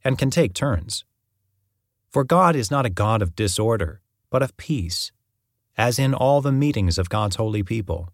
[0.04, 1.06] and can take turns.
[2.10, 5.12] For God is not a God of disorder, but of peace,
[5.78, 8.10] as in all the meetings of God's holy people.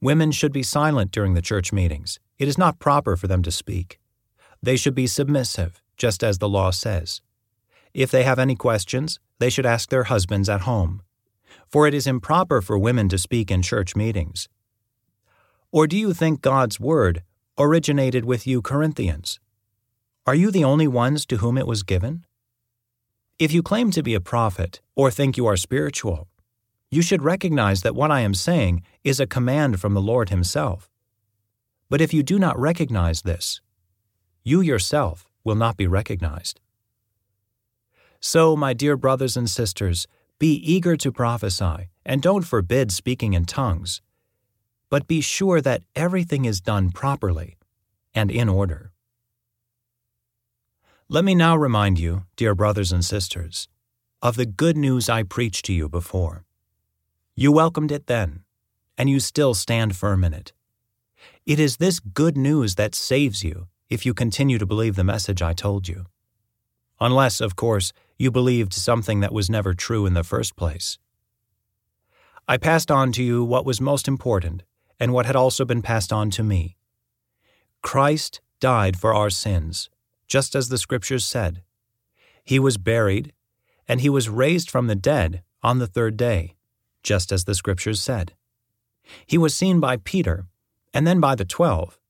[0.00, 2.18] Women should be silent during the church meetings.
[2.38, 3.98] It is not proper for them to speak.
[4.64, 7.20] They should be submissive, just as the law says.
[7.92, 11.02] If they have any questions, they should ask their husbands at home.
[11.68, 14.48] For it is improper for women to speak in church meetings.
[15.70, 17.22] Or do you think God's Word
[17.58, 19.38] originated with you Corinthians?
[20.26, 22.24] Are you the only ones to whom it was given?
[23.38, 26.26] If you claim to be a prophet or think you are spiritual,
[26.90, 30.88] you should recognize that what I am saying is a command from the Lord Himself.
[31.90, 33.60] But if you do not recognize this,
[34.44, 36.60] you yourself will not be recognized.
[38.20, 40.06] So, my dear brothers and sisters,
[40.38, 44.02] be eager to prophesy, and don't forbid speaking in tongues,
[44.90, 47.56] but be sure that everything is done properly
[48.14, 48.92] and in order.
[51.08, 53.68] Let me now remind you, dear brothers and sisters,
[54.20, 56.44] of the good news I preached to you before.
[57.34, 58.44] You welcomed it then,
[58.96, 60.52] and you still stand firm in it.
[61.46, 65.42] It is this good news that saves you if you continue to believe the message
[65.42, 66.06] I told you.
[67.00, 70.98] Unless, of course, you believed something that was never true in the first place.
[72.46, 74.62] I passed on to you what was most important
[75.00, 76.76] and what had also been passed on to me.
[77.82, 79.90] Christ died for our sins,
[80.26, 81.62] just as the Scriptures said.
[82.44, 83.32] He was buried,
[83.88, 86.54] and he was raised from the dead on the third day
[87.04, 88.32] just as the Scriptures said.
[89.26, 90.46] He was seen by Peter,
[90.92, 92.00] and then by the twelve.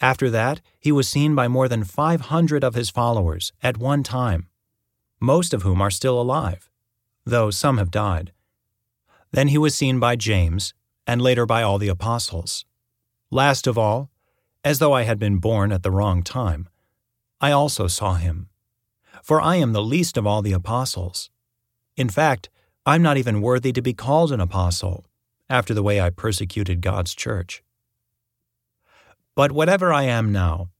[0.00, 4.48] After that, he was seen by more than 500 of his followers at one time,
[5.20, 6.70] most of whom are still alive,
[7.24, 8.32] though some have died.
[9.32, 10.72] Then he was seen by James,
[11.06, 12.64] and later by all the apostles.
[13.30, 14.10] Last of all,
[14.64, 16.68] as though I had been born at the wrong time,
[17.40, 18.48] I also saw him.
[19.22, 21.30] For I am the least of all the apostles.
[21.96, 22.50] In fact,
[22.86, 25.06] I'm not even worthy to be called an apostle,
[25.50, 27.62] after the way I persecuted God's church.
[29.38, 30.70] But whatever I am now,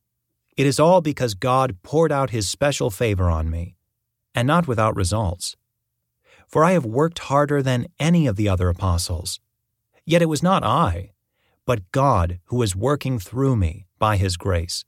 [0.57, 3.77] it is all because God poured out His special favor on me,
[4.35, 5.57] and not without results.
[6.49, 9.39] For I have worked harder than any of the other apostles.
[10.05, 11.13] Yet it was not I,
[11.67, 14.85] but God who is working through me by His grace.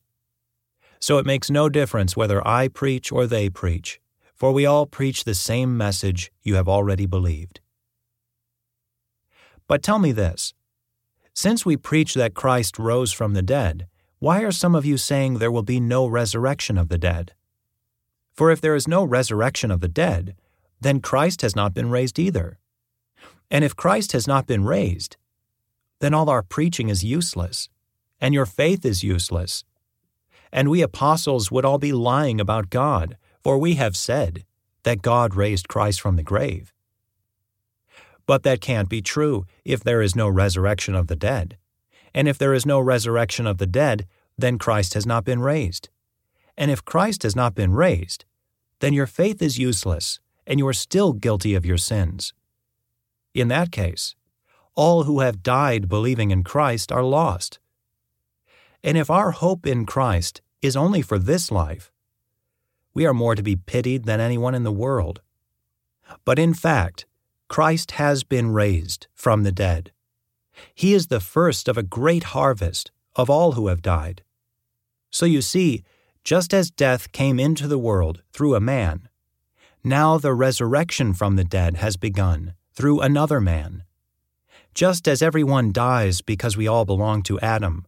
[0.99, 4.01] So it makes no difference whether I preach or they preach
[4.41, 7.61] for we all preach the same message you have already believed.
[9.69, 10.55] But tell me this
[11.41, 13.87] since we preach that Christ rose from the dead,
[14.19, 17.33] why are some of you saying there will be no resurrection of the dead?
[18.35, 20.37] For if there is no resurrection of the dead,
[20.83, 22.59] then Christ has not been raised either.
[23.51, 25.17] And if Christ has not been raised,
[26.01, 27.71] then all our preaching is useless,
[28.21, 29.65] and your faith is useless.
[30.53, 34.45] And we apostles would all be lying about God for we have said
[34.83, 36.75] that God raised Christ from the grave.
[38.31, 41.57] But that can't be true if there is no resurrection of the dead.
[42.15, 44.07] And if there is no resurrection of the dead,
[44.39, 45.89] then Christ has not been raised.
[46.57, 48.25] And if Christ has not been raised,
[48.79, 52.33] then your faith is useless, and you are still guilty of your sins.
[53.35, 54.15] In that case,
[54.77, 57.59] all who have died believing in Christ are lost.
[58.85, 61.91] And if our hope in Christ is only for this life,
[62.95, 65.21] we are more to be pitied than anyone in the world.
[66.25, 67.07] But in fact,
[67.51, 69.91] Christ has been raised from the dead.
[70.73, 74.23] He is the first of a great harvest of all who have died.
[75.11, 75.83] So you see,
[76.23, 79.09] just as death came into the world through a man,
[79.83, 83.83] now the resurrection from the dead has begun through another man.
[84.73, 87.85] Just as everyone dies because we all belong to Adam,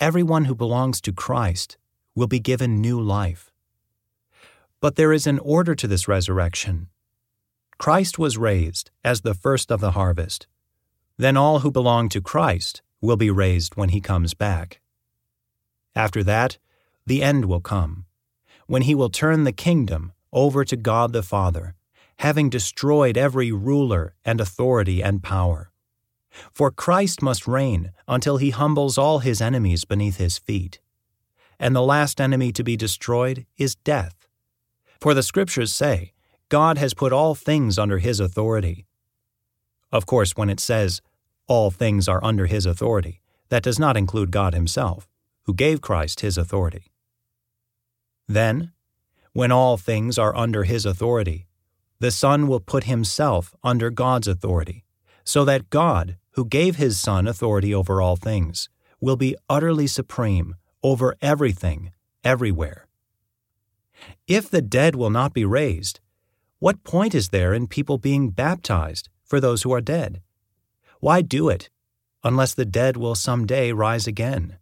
[0.00, 1.78] everyone who belongs to Christ
[2.16, 3.52] will be given new life.
[4.80, 6.88] But there is an order to this resurrection.
[7.80, 10.46] Christ was raised as the first of the harvest.
[11.16, 14.82] Then all who belong to Christ will be raised when he comes back.
[15.96, 16.58] After that,
[17.06, 18.04] the end will come,
[18.66, 21.74] when he will turn the kingdom over to God the Father,
[22.18, 25.70] having destroyed every ruler and authority and power.
[26.52, 30.80] For Christ must reign until he humbles all his enemies beneath his feet.
[31.58, 34.28] And the last enemy to be destroyed is death.
[35.00, 36.12] For the Scriptures say,
[36.50, 38.84] God has put all things under his authority.
[39.92, 41.00] Of course, when it says,
[41.46, 45.08] all things are under his authority, that does not include God himself,
[45.44, 46.92] who gave Christ his authority.
[48.26, 48.72] Then,
[49.32, 51.46] when all things are under his authority,
[52.00, 54.84] the Son will put himself under God's authority,
[55.22, 58.68] so that God, who gave his Son authority over all things,
[59.00, 61.92] will be utterly supreme over everything,
[62.24, 62.88] everywhere.
[64.26, 66.00] If the dead will not be raised,
[66.60, 70.20] what point is there in people being baptized for those who are dead?
[71.00, 71.70] Why do it,
[72.22, 74.58] unless the dead will some day rise again?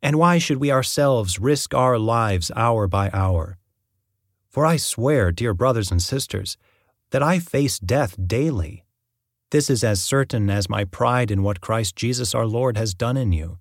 [0.00, 3.58] And why should we ourselves risk our lives hour by hour?
[4.48, 6.56] For I swear, dear brothers and sisters,
[7.10, 8.84] that I face death daily.
[9.50, 13.16] This is as certain as my pride in what Christ Jesus our Lord has done
[13.16, 13.58] in you.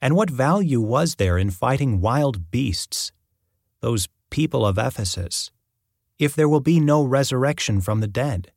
[0.00, 3.12] And what value was there in fighting wild beasts,
[3.80, 5.50] those people of Ephesus,
[6.18, 8.52] if there will be no resurrection from the dead?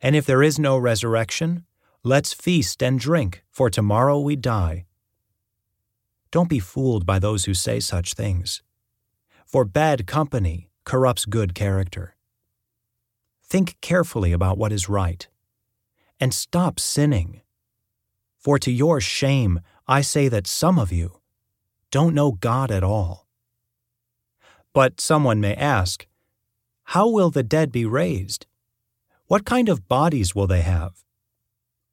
[0.00, 1.64] And if there is no resurrection,
[2.02, 4.86] let's feast and drink, for tomorrow we die.
[6.30, 8.62] Don't be fooled by those who say such things,
[9.46, 12.16] for bad company corrupts good character.
[13.44, 15.28] Think carefully about what is right,
[16.18, 17.42] and stop sinning.
[18.38, 21.20] For to your shame, I say that some of you
[21.90, 23.28] don't know God at all.
[24.72, 26.06] But someone may ask,
[26.84, 28.46] How will the dead be raised?
[29.26, 31.04] What kind of bodies will they have?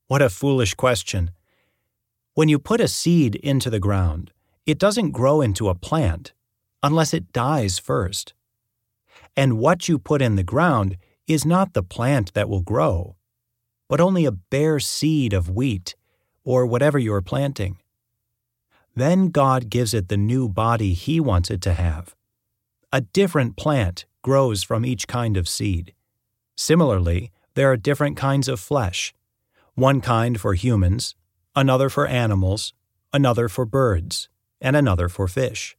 [0.07, 1.31] What a foolish question.
[2.33, 4.31] When you put a seed into the ground,
[4.65, 6.33] it doesn't grow into a plant
[6.81, 8.33] unless it dies first.
[9.35, 13.15] And what you put in the ground is not the plant that will grow,
[13.87, 15.95] but only a bare seed of wheat
[16.43, 17.77] or whatever you are planting.
[18.95, 22.15] Then God gives it the new body He wants it to have.
[22.91, 25.93] A different plant grows from each kind of seed.
[26.57, 29.13] Similarly, there are different kinds of flesh
[29.75, 31.15] one kind for humans,
[31.55, 32.73] another for animals,
[33.13, 34.27] another for birds,
[34.59, 35.77] and another for fish.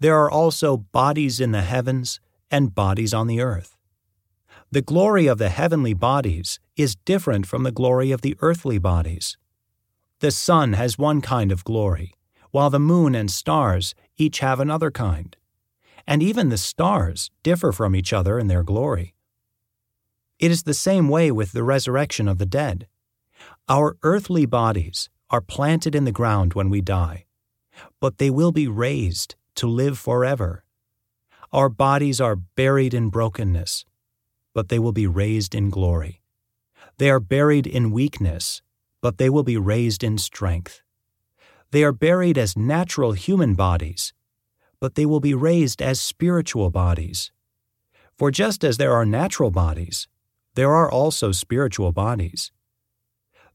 [0.00, 2.18] There are also bodies in the heavens
[2.50, 3.76] and bodies on the earth.
[4.72, 9.36] The glory of the heavenly bodies is different from the glory of the earthly bodies.
[10.20, 12.14] The sun has one kind of glory,
[12.50, 15.36] while the moon and stars each have another kind.
[16.10, 19.14] And even the stars differ from each other in their glory.
[20.40, 22.88] It is the same way with the resurrection of the dead.
[23.68, 27.26] Our earthly bodies are planted in the ground when we die,
[28.00, 30.64] but they will be raised to live forever.
[31.52, 33.84] Our bodies are buried in brokenness,
[34.52, 36.22] but they will be raised in glory.
[36.98, 38.62] They are buried in weakness,
[39.00, 40.82] but they will be raised in strength.
[41.70, 44.12] They are buried as natural human bodies,
[44.80, 47.30] but they will be raised as spiritual bodies.
[48.18, 50.08] For just as there are natural bodies,
[50.54, 52.50] there are also spiritual bodies.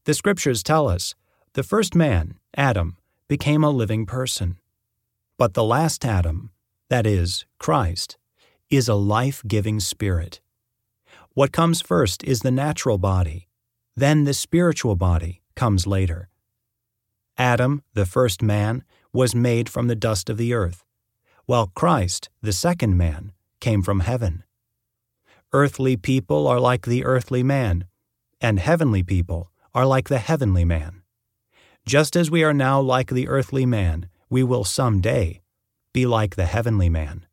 [0.04, 1.14] The scriptures tell us
[1.52, 2.96] the first man, Adam,
[3.28, 4.58] became a living person.
[5.36, 6.50] But the last Adam,
[6.88, 8.16] that is, Christ,
[8.70, 10.40] is a life giving spirit.
[11.34, 13.48] What comes first is the natural body,
[13.96, 16.28] then the spiritual body comes later.
[17.36, 20.84] Adam, the first man, was made from the dust of the earth,
[21.46, 24.44] while Christ, the second man, came from heaven.
[25.52, 27.86] Earthly people are like the earthly man,
[28.40, 31.02] and heavenly people are like the heavenly man.
[31.86, 35.40] Just as we are now like the earthly man, we will some day
[35.92, 37.26] be like the heavenly man.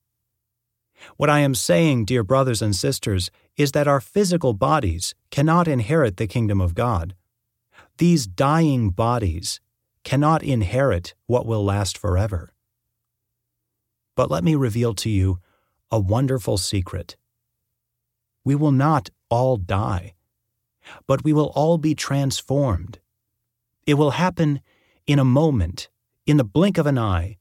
[1.17, 6.17] What I am saying, dear brothers and sisters, is that our physical bodies cannot inherit
[6.17, 7.15] the kingdom of God.
[7.97, 9.59] These dying bodies
[10.03, 12.52] cannot inherit what will last forever.
[14.15, 15.39] But let me reveal to you
[15.91, 17.15] a wonderful secret.
[18.45, 20.13] We will not all die,
[21.07, 22.99] but we will all be transformed.
[23.87, 24.61] It will happen
[25.07, 25.89] in a moment,
[26.25, 27.37] in the blink of an eye,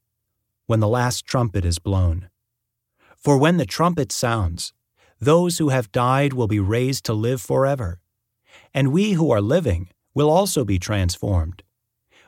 [0.65, 2.29] when the last trumpet is blown.
[3.17, 4.73] For when the trumpet sounds,
[5.19, 7.99] those who have died will be raised to live forever,
[8.73, 11.63] and we who are living will also be transformed.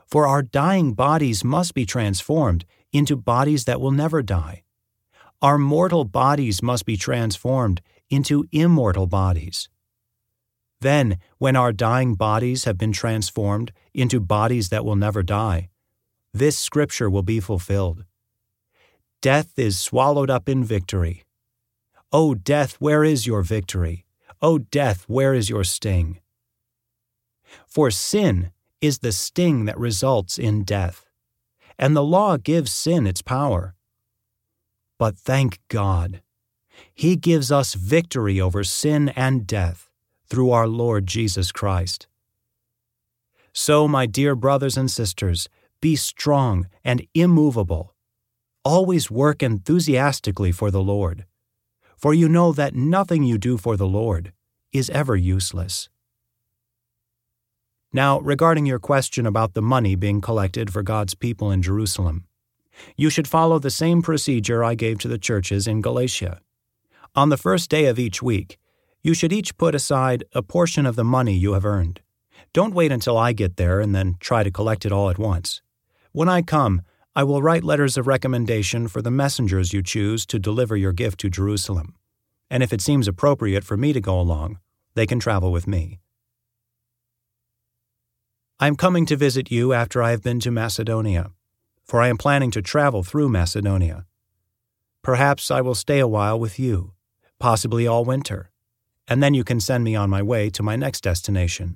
[0.06, 2.66] For our dying bodies must be transformed
[2.96, 4.64] into bodies that will never die.
[5.42, 9.70] Our mortal bodies must be transformed into immortal bodies.
[10.82, 15.70] Then, when our dying bodies have been transformed into bodies that will never die,
[16.34, 18.06] this scripture will be fulfilled.
[19.22, 21.24] Death is swallowed up in victory.
[22.12, 24.06] O death, where is your victory?
[24.42, 26.20] O death, where is your sting?
[27.68, 31.05] For sin is the sting that results in death,
[31.78, 33.76] and the law gives sin its power.
[34.98, 36.22] But thank God,
[36.94, 39.90] He gives us victory over sin and death
[40.28, 42.08] through our Lord Jesus Christ.
[43.54, 45.48] So, my dear brothers and sisters,
[45.82, 47.94] be strong and immovable.
[48.64, 51.26] Always work enthusiastically for the Lord,
[51.98, 54.34] for you know that nothing you do for the Lord
[54.74, 55.90] is ever useless.
[57.96, 62.26] Now, regarding your question about the money being collected for God's people in Jerusalem,
[62.98, 66.42] you should follow the same procedure I gave to the churches in Galatia.
[67.16, 68.58] On the first day of each week,
[69.02, 72.02] you should each put aside a portion of the money you have earned.
[72.52, 75.62] Don't wait until I get there and then try to collect it all at once.
[76.12, 76.82] When I come,
[77.16, 81.22] I will write letters of recommendation for the messengers you choose to deliver your gift
[81.22, 81.96] to Jerusalem.
[82.50, 84.60] And if it seems appropriate for me to go along,
[84.96, 86.02] they can travel with me.
[88.58, 91.32] I am coming to visit you after I have been to Macedonia,
[91.84, 94.06] for I am planning to travel through Macedonia.
[95.02, 96.94] Perhaps I will stay a while with you,
[97.38, 98.52] possibly all winter,
[99.10, 101.76] and then you can send me on my way to my next destination.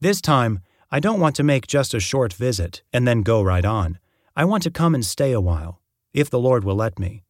[0.00, 3.64] This time, I don't want to make just a short visit and then go right
[3.64, 4.00] on.
[4.34, 5.80] I want to come and stay a while,
[6.12, 7.22] if the Lord will let me.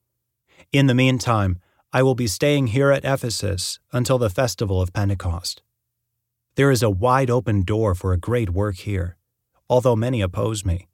[0.73, 1.59] In the meantime,
[1.93, 5.61] I will be staying here at Ephesus until the festival of Pentecost.
[6.59, 9.17] There is a wide open door for a great work here,
[9.71, 10.89] although many oppose me.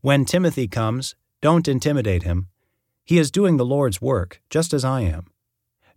[0.00, 2.48] When Timothy comes, don't intimidate him.
[3.04, 5.26] He is doing the Lord's work, just as I am.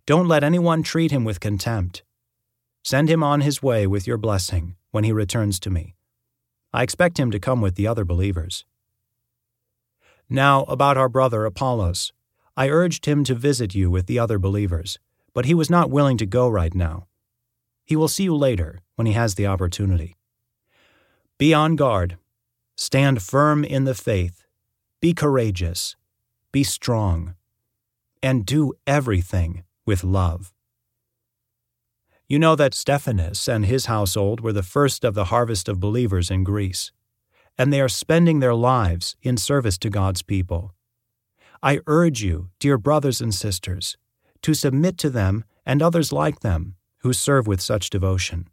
[0.04, 2.02] Don't let anyone treat him with contempt.
[2.82, 5.94] Send him on his way with your blessing when he returns to me.
[6.70, 8.66] I expect him to come with the other believers.
[10.28, 12.12] Now, about our brother Apollos.
[12.58, 14.98] I urged him to visit you with the other believers,
[15.32, 17.06] but he was not willing to go right now.
[17.90, 20.16] He will see you later when he has the opportunity.
[21.38, 22.18] Be on guard.
[22.76, 24.44] Stand firm in the faith.
[25.00, 25.96] Be courageous.
[26.52, 27.34] Be strong.
[28.22, 30.52] And do everything with love.
[32.28, 36.30] You know that Stephanas and his household were the first of the harvest of believers
[36.30, 36.92] in Greece,
[37.58, 40.76] and they are spending their lives in service to God's people.
[41.60, 43.96] I urge you, dear brothers and sisters,
[44.42, 48.48] to submit to them and others like them who serve with such devotion.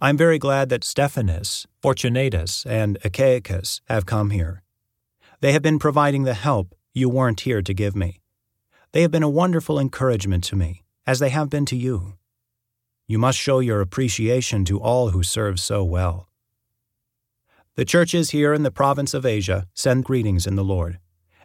[0.00, 4.62] I'm very glad that Stephanas, Fortunatus, and Achaicus have come here.
[5.40, 8.20] They have been providing the help you weren't here to give me.
[8.92, 12.14] They have been a wonderful encouragement to me, as they have been to you.
[13.06, 16.28] You must show your appreciation to all who serve so well.
[17.76, 20.98] The churches here in the province of Asia send greetings in the Lord,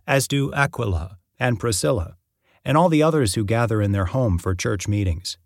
[0.08, 2.18] as do Aquila and Priscilla,
[2.64, 5.38] and all the others who gather in their home for church meetings.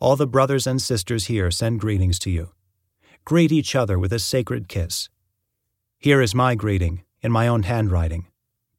[0.00, 2.50] All the brothers and sisters here send greetings to you.
[3.24, 5.08] Greet each other with a sacred kiss.
[5.98, 8.26] Here is my greeting, in my own handwriting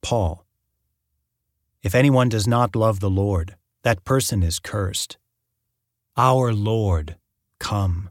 [0.02, 0.46] Paul.
[1.84, 5.18] If anyone does not love the Lord, that person is cursed.
[6.18, 7.18] Our Lord,
[7.60, 8.10] come.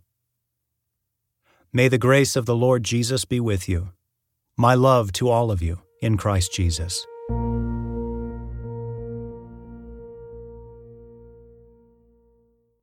[1.73, 3.91] May the grace of the Lord Jesus be with you.
[4.57, 7.07] My love to all of you in Christ Jesus.